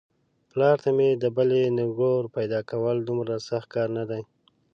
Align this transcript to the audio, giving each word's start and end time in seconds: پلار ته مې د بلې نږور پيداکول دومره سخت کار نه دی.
پلار 0.51 0.77
ته 0.83 0.89
مې 0.97 1.09
د 1.23 1.25
بلې 1.35 1.63
نږور 1.79 2.21
پيداکول 2.35 2.97
دومره 3.01 3.35
سخت 3.49 3.67
کار 3.75 3.87
نه 3.97 4.03
دی. 4.09 4.21